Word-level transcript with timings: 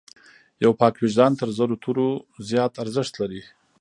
یو 0.63 0.71
پاک 0.79 0.93
وجدان 1.03 1.31
تر 1.39 1.49
زرو 1.57 1.75
تورو 1.83 2.09
زیات 2.49 2.73
ارزښت 2.83 3.13
لري. 3.21 3.41